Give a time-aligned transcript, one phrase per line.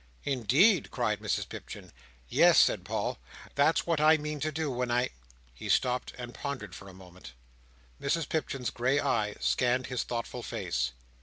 [0.23, 1.91] "Indeed!" cried Mrs Pipchin.
[2.27, 3.19] "Yes," said Paul.
[3.53, 5.11] "That's what I mean to do, when I—"
[5.53, 7.33] He stopped, and pondered for a moment.
[8.01, 10.93] Mrs Pipchin's grey eye scanned his thoughtful face.